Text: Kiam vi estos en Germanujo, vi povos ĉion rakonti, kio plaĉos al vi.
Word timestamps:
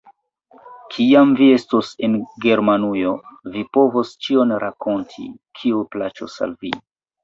Kiam 0.95 1.33
vi 1.41 1.49
estos 1.57 1.91
en 2.09 2.17
Germanujo, 2.47 3.13
vi 3.59 3.67
povos 3.81 4.17
ĉion 4.25 4.59
rakonti, 4.67 5.31
kio 5.63 5.89
plaĉos 5.97 6.45
al 6.47 6.63
vi. 6.65 6.79